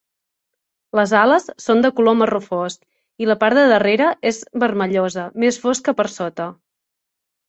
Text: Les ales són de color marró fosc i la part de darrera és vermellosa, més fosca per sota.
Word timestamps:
Les 0.99 1.11
ales 1.23 1.43
són 1.65 1.83
de 1.85 1.91
color 1.99 2.15
marró 2.21 2.39
fosc 2.45 3.23
i 3.25 3.29
la 3.31 3.35
part 3.43 3.59
de 3.59 3.65
darrera 3.71 4.07
és 4.31 4.39
vermellosa, 4.65 5.27
més 5.45 5.61
fosca 5.67 5.95
per 6.01 6.07
sota. 6.15 6.49